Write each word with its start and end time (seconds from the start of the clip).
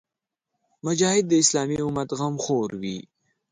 مجاهد 0.85 1.23
د 1.29 1.33
اسلامي 1.43 1.77
امت 1.87 2.09
غمخور 2.19 2.69
وي. 2.81 2.99